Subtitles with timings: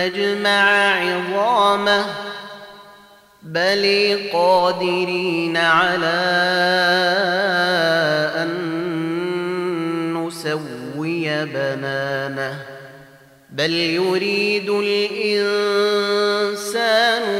[0.00, 2.06] نجمع عظامه
[3.42, 6.20] بل قادرين على
[8.36, 8.50] أن
[10.14, 12.56] نسوي بنانه
[13.50, 15.64] بل يريد الإنسان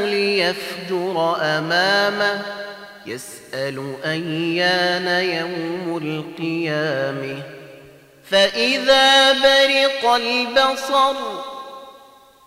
[0.04, 2.42] ليفجر أمامه
[3.06, 7.42] يسأل أيان يوم القيامة
[8.30, 11.49] فإذا برق البصر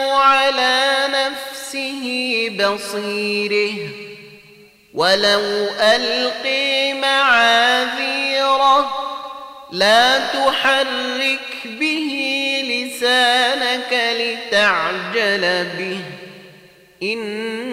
[0.00, 2.04] على نفسه
[2.58, 3.78] بصيره.
[4.94, 8.90] ولو ألقي معاذيره
[9.72, 12.08] لا تحرك به
[12.68, 15.44] لسانك لتعجل
[15.78, 16.00] به.
[17.02, 17.71] إن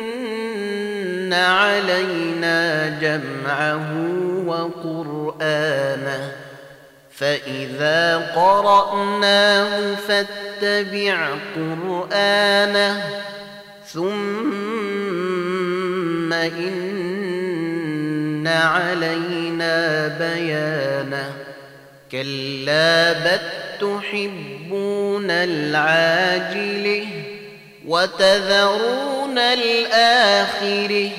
[1.80, 3.92] علينا جمعه
[4.46, 6.32] وقرآنه
[7.18, 13.04] فإذا قرأناه فاتبع قرآنه
[13.88, 14.10] ثم
[16.34, 17.28] إن
[18.48, 21.34] علينا بيانه.
[22.12, 23.40] كلا بل
[23.80, 27.08] تحبون العاجله
[27.88, 31.12] وتذرون الآخره.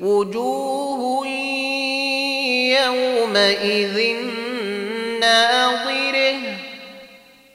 [0.00, 1.26] وجوه
[2.82, 4.16] يومئذ
[5.20, 6.34] ناظرة.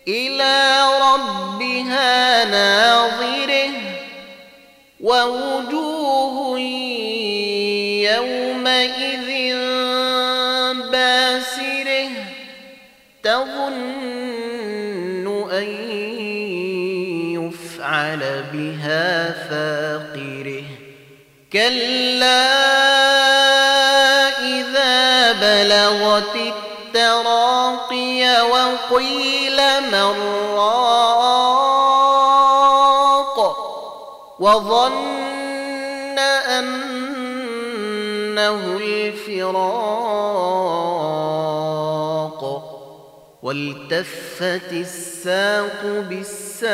[0.07, 3.69] إلى ربها ناظرة.
[5.01, 6.59] ووجوه
[8.11, 9.55] يومئذ
[10.91, 12.09] باسرة.
[13.23, 14.23] تظن
[15.51, 15.67] أن
[17.33, 20.82] يفعل بها فاقرة.
[21.53, 22.53] كلا
[24.39, 29.57] إذا بلغت التراقي وقيل
[29.91, 30.13] من
[30.57, 31.43] راق
[34.39, 36.19] وظن
[36.49, 39.63] أنه الفراق
[43.43, 46.73] والتفت الساق بالساق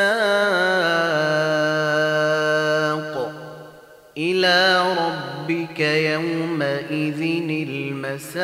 [4.40, 7.20] إلى ربك يومئذ
[7.68, 8.40] المساق.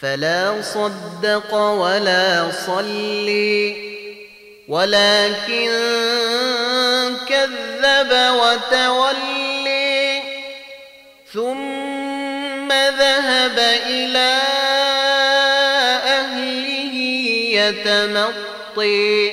[0.00, 3.76] فلا صدق ولا صلي
[4.68, 5.70] ولكن
[7.28, 10.22] كذب وتولي.
[11.32, 14.38] ثم ذهب إلى
[16.18, 16.96] أهله
[17.54, 19.32] يتمطي.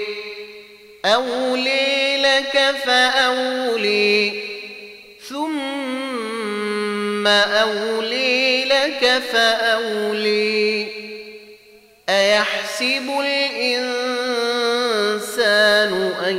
[1.06, 1.99] أولي
[2.30, 4.44] لك فأولي
[5.30, 10.88] ثم أولي لك فأولي.
[12.10, 14.14] أيحسب الإنسان
[16.28, 16.38] أن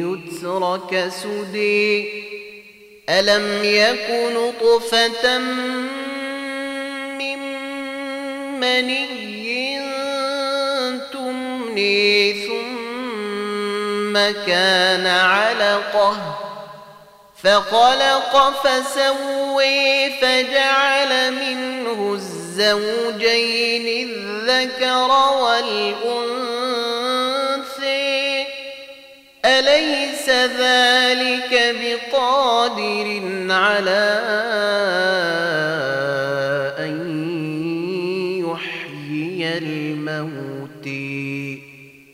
[0.00, 0.92] يترك
[1.22, 2.08] سدي؟
[3.08, 5.38] ألم يك نطفة
[7.18, 7.38] من
[8.60, 9.20] مني
[11.12, 12.69] تمني ثم
[14.46, 16.16] كان علقة
[17.42, 25.10] فخلق فسوي فجعل منه الزوجين الذكر
[25.42, 26.40] والأنثى.
[29.44, 34.39] أليس ذلك بقادر على